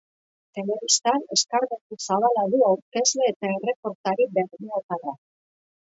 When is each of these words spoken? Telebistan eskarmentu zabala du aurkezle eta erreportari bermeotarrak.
Telebistan 0.59 1.27
eskarmentu 1.35 1.99
zabala 2.07 2.47
du 2.55 2.65
aurkezle 2.73 3.31
eta 3.35 3.55
erreportari 3.61 4.31
bermeotarrak. 4.41 5.25